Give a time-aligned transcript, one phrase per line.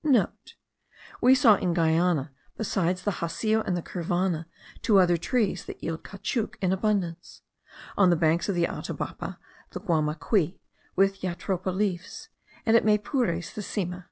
[0.00, 4.46] *(* We saw in Guiana, besides the jacio and the curvana,
[4.80, 7.42] two other trees that yield caoutchouc in abundance;
[7.96, 9.38] on the banks of the Atabapo
[9.72, 10.60] the guamaqui
[10.94, 12.28] with jatropha leaves,
[12.64, 14.04] and at Maypures the cime.)